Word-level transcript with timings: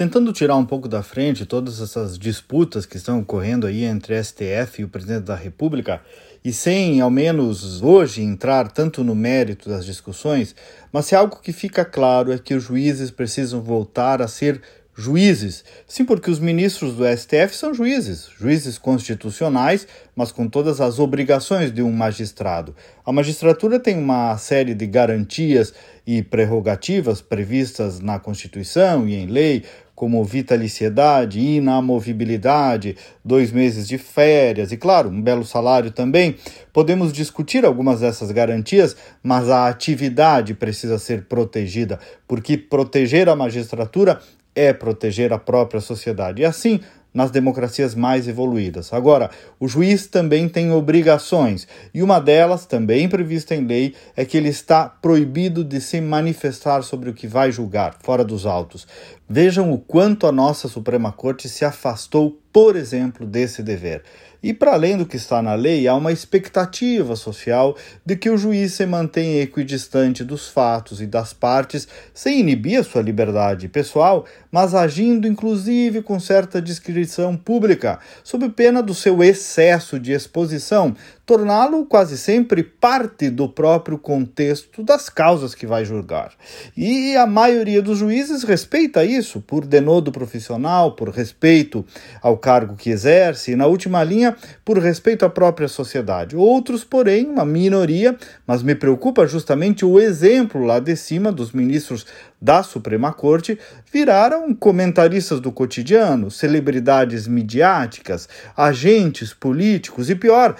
tentando 0.00 0.32
tirar 0.32 0.56
um 0.56 0.64
pouco 0.64 0.88
da 0.88 1.02
frente 1.02 1.44
todas 1.44 1.78
essas 1.78 2.18
disputas 2.18 2.86
que 2.86 2.96
estão 2.96 3.20
ocorrendo 3.20 3.66
aí 3.66 3.84
entre 3.84 4.18
STF 4.24 4.80
e 4.80 4.84
o 4.84 4.88
presidente 4.88 5.24
da 5.24 5.34
República, 5.34 6.00
e 6.42 6.54
sem, 6.54 7.02
ao 7.02 7.10
menos 7.10 7.82
hoje, 7.82 8.22
entrar 8.22 8.72
tanto 8.72 9.04
no 9.04 9.14
mérito 9.14 9.68
das 9.68 9.84
discussões, 9.84 10.56
mas 10.90 11.04
se 11.04 11.14
algo 11.14 11.42
que 11.42 11.52
fica 11.52 11.84
claro 11.84 12.32
é 12.32 12.38
que 12.38 12.54
os 12.54 12.64
juízes 12.64 13.10
precisam 13.10 13.60
voltar 13.60 14.22
a 14.22 14.26
ser 14.26 14.62
juízes. 15.00 15.64
Sim, 15.86 16.04
porque 16.04 16.30
os 16.30 16.38
ministros 16.38 16.94
do 16.94 17.04
STF 17.04 17.56
são 17.56 17.72
juízes, 17.72 18.28
juízes 18.38 18.78
constitucionais, 18.78 19.86
mas 20.14 20.30
com 20.30 20.48
todas 20.48 20.80
as 20.80 20.98
obrigações 20.98 21.72
de 21.72 21.82
um 21.82 21.92
magistrado. 21.92 22.74
A 23.04 23.12
magistratura 23.12 23.80
tem 23.80 23.98
uma 23.98 24.36
série 24.36 24.74
de 24.74 24.86
garantias 24.86 25.72
e 26.06 26.22
prerrogativas 26.22 27.20
previstas 27.20 28.00
na 28.00 28.18
Constituição 28.18 29.08
e 29.08 29.14
em 29.14 29.26
lei, 29.26 29.64
como 30.00 30.24
vitaliciedade, 30.24 31.38
inamovibilidade, 31.38 32.96
dois 33.22 33.52
meses 33.52 33.86
de 33.86 33.98
férias 33.98 34.72
e, 34.72 34.78
claro, 34.78 35.10
um 35.10 35.20
belo 35.20 35.44
salário 35.44 35.90
também. 35.90 36.36
Podemos 36.72 37.12
discutir 37.12 37.66
algumas 37.66 38.00
dessas 38.00 38.30
garantias, 38.30 38.96
mas 39.22 39.50
a 39.50 39.68
atividade 39.68 40.54
precisa 40.54 40.98
ser 40.98 41.24
protegida, 41.24 42.00
porque 42.26 42.56
proteger 42.56 43.28
a 43.28 43.36
magistratura 43.36 44.18
é 44.54 44.72
proteger 44.72 45.34
a 45.34 45.38
própria 45.38 45.82
sociedade. 45.82 46.40
E 46.40 46.46
assim, 46.46 46.80
nas 47.12 47.30
democracias 47.30 47.94
mais 47.94 48.28
evoluídas. 48.28 48.92
Agora, 48.92 49.30
o 49.58 49.66
juiz 49.66 50.06
também 50.06 50.48
tem 50.48 50.72
obrigações, 50.72 51.66
e 51.92 52.02
uma 52.02 52.20
delas, 52.20 52.66
também 52.66 53.08
prevista 53.08 53.54
em 53.54 53.66
lei, 53.66 53.94
é 54.16 54.24
que 54.24 54.36
ele 54.36 54.48
está 54.48 54.88
proibido 54.88 55.64
de 55.64 55.80
se 55.80 56.00
manifestar 56.00 56.82
sobre 56.82 57.10
o 57.10 57.14
que 57.14 57.26
vai 57.26 57.50
julgar, 57.50 57.96
fora 58.02 58.24
dos 58.24 58.46
autos. 58.46 58.86
Vejam 59.32 59.72
o 59.72 59.78
quanto 59.78 60.26
a 60.26 60.32
nossa 60.32 60.66
Suprema 60.66 61.12
Corte 61.12 61.48
se 61.48 61.64
afastou, 61.64 62.36
por 62.52 62.74
exemplo, 62.74 63.24
desse 63.24 63.62
dever. 63.62 64.02
E 64.42 64.52
para 64.52 64.72
além 64.72 64.96
do 64.96 65.06
que 65.06 65.16
está 65.16 65.40
na 65.40 65.54
lei, 65.54 65.86
há 65.86 65.94
uma 65.94 66.10
expectativa 66.10 67.14
social 67.14 67.76
de 68.04 68.16
que 68.16 68.28
o 68.28 68.36
juiz 68.36 68.72
se 68.72 68.84
mantenha 68.86 69.42
equidistante 69.42 70.24
dos 70.24 70.48
fatos 70.48 71.00
e 71.00 71.06
das 71.06 71.32
partes, 71.32 71.86
sem 72.12 72.40
inibir 72.40 72.80
a 72.80 72.82
sua 72.82 73.02
liberdade 73.02 73.68
pessoal, 73.68 74.24
mas 74.50 74.74
agindo 74.74 75.28
inclusive 75.28 76.02
com 76.02 76.18
certa 76.18 76.60
discrição 76.60 77.36
pública, 77.36 78.00
sob 78.24 78.48
pena 78.48 78.82
do 78.82 78.94
seu 78.94 79.22
excesso 79.22 80.00
de 80.00 80.10
exposição, 80.10 80.96
torná-lo 81.30 81.86
quase 81.86 82.18
sempre 82.18 82.60
parte 82.60 83.30
do 83.30 83.48
próprio 83.48 83.96
contexto 83.96 84.82
das 84.82 85.08
causas 85.08 85.54
que 85.54 85.64
vai 85.64 85.84
julgar. 85.84 86.32
E 86.76 87.16
a 87.16 87.24
maioria 87.24 87.80
dos 87.80 87.98
juízes 87.98 88.42
respeita 88.42 89.04
isso, 89.04 89.40
por 89.40 89.64
denodo 89.64 90.10
profissional, 90.10 90.96
por 90.96 91.08
respeito 91.10 91.86
ao 92.20 92.36
cargo 92.36 92.74
que 92.74 92.90
exerce, 92.90 93.52
e 93.52 93.56
na 93.56 93.66
última 93.66 94.02
linha, 94.02 94.36
por 94.64 94.76
respeito 94.78 95.24
à 95.24 95.30
própria 95.30 95.68
sociedade. 95.68 96.34
Outros, 96.34 96.82
porém, 96.82 97.26
uma 97.26 97.44
minoria, 97.44 98.16
mas 98.44 98.60
me 98.64 98.74
preocupa 98.74 99.24
justamente 99.24 99.84
o 99.84 100.00
exemplo 100.00 100.64
lá 100.64 100.80
de 100.80 100.96
cima 100.96 101.30
dos 101.30 101.52
ministros 101.52 102.06
da 102.40 102.62
Suprema 102.62 103.12
Corte 103.12 103.58
viraram 103.92 104.54
comentaristas 104.54 105.40
do 105.40 105.52
cotidiano, 105.52 106.30
celebridades 106.30 107.28
midiáticas, 107.28 108.28
agentes 108.56 109.34
políticos 109.34 110.08
e, 110.08 110.14
pior, 110.14 110.56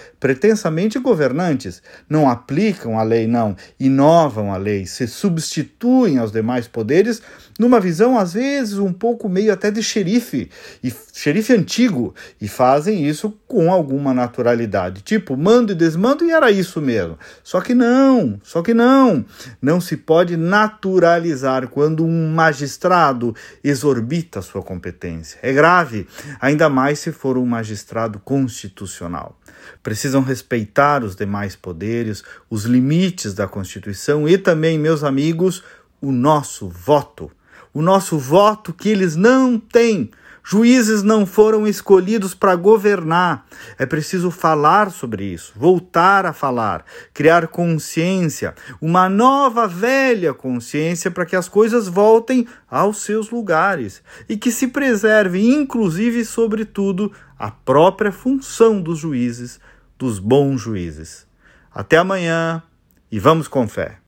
pretensamente 0.60 0.98
governantes. 0.98 1.82
Não 2.08 2.28
aplicam 2.28 2.98
a 2.98 3.02
lei, 3.02 3.26
não, 3.26 3.56
inovam 3.78 4.52
a 4.52 4.56
lei, 4.56 4.86
se 4.86 5.06
substituem 5.06 6.18
aos 6.18 6.30
demais 6.30 6.68
poderes 6.68 7.22
numa 7.58 7.78
visão, 7.78 8.18
às 8.18 8.32
vezes, 8.32 8.78
um 8.78 8.90
pouco 8.90 9.28
meio 9.28 9.52
até 9.52 9.70
de 9.70 9.82
xerife, 9.82 10.48
e 10.82 10.90
xerife 11.12 11.52
antigo, 11.52 12.14
e 12.40 12.48
fazem 12.48 13.06
isso 13.06 13.38
com 13.46 13.70
alguma 13.70 14.14
naturalidade. 14.14 15.02
Tipo, 15.02 15.36
mando 15.36 15.72
e 15.72 15.74
desmando, 15.74 16.24
e 16.24 16.30
era 16.30 16.50
isso 16.50 16.80
mesmo. 16.80 17.18
Só 17.44 17.60
que 17.60 17.74
não, 17.74 18.40
só 18.42 18.62
que 18.62 18.72
não. 18.72 19.26
Não 19.60 19.78
se 19.78 19.98
pode 19.98 20.38
naturalizar 20.38 21.68
quando 21.68 22.02
um 22.02 22.32
magistrado 22.32 23.34
exorbita 23.62 24.40
sua 24.40 24.62
competência. 24.62 25.38
É 25.42 25.52
grave, 25.52 26.06
ainda 26.40 26.70
mais 26.70 26.98
se 26.98 27.12
for 27.12 27.36
um 27.36 27.44
magistrado 27.44 28.18
constitucional. 28.20 29.36
Precisam 29.82 30.22
respeitar 30.22 31.04
os 31.04 31.14
demais 31.16 31.56
poderes, 31.56 32.22
os 32.48 32.64
limites 32.64 33.34
da 33.34 33.46
Constituição 33.46 34.28
e 34.28 34.36
também, 34.38 34.78
meus 34.78 35.02
amigos, 35.04 35.62
o 36.00 36.12
nosso 36.12 36.68
voto. 36.68 37.30
O 37.72 37.82
nosso 37.82 38.18
voto 38.18 38.72
que 38.72 38.88
eles 38.88 39.16
não 39.16 39.58
têm 39.58 40.10
Juízes 40.42 41.02
não 41.02 41.26
foram 41.26 41.66
escolhidos 41.66 42.34
para 42.34 42.56
governar. 42.56 43.46
É 43.78 43.84
preciso 43.84 44.30
falar 44.30 44.90
sobre 44.90 45.24
isso, 45.24 45.52
voltar 45.54 46.24
a 46.26 46.32
falar, 46.32 46.84
criar 47.12 47.46
consciência, 47.48 48.54
uma 48.80 49.08
nova 49.08 49.68
velha 49.68 50.32
consciência 50.32 51.10
para 51.10 51.26
que 51.26 51.36
as 51.36 51.48
coisas 51.48 51.88
voltem 51.88 52.46
aos 52.68 53.02
seus 53.02 53.30
lugares 53.30 54.02
e 54.28 54.36
que 54.36 54.50
se 54.50 54.68
preserve, 54.68 55.40
inclusive, 55.40 56.24
sobretudo, 56.24 57.12
a 57.38 57.50
própria 57.50 58.10
função 58.10 58.80
dos 58.80 58.98
juízes, 58.98 59.60
dos 59.98 60.18
bons 60.18 60.60
juízes. 60.60 61.26
Até 61.72 61.98
amanhã 61.98 62.62
e 63.12 63.18
vamos 63.18 63.46
com 63.46 63.68
fé. 63.68 63.98